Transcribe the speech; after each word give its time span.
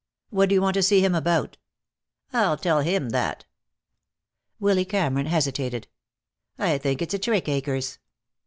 "What 0.31 0.49
do 0.49 0.55
you 0.55 0.63
want 0.63 0.73
to 0.73 0.81
see 0.81 1.01
him 1.05 1.13
about?" 1.13 1.57
"I'll 2.33 2.57
tell 2.57 2.79
him 2.81 3.09
that." 3.09 3.45
Willy 4.59 4.83
Cameron 4.83 5.27
hesitated. 5.27 5.87
"I 6.57 6.79
think 6.79 7.03
it's 7.03 7.13
a 7.13 7.19
trick, 7.19 7.47
Akers." 7.47 7.99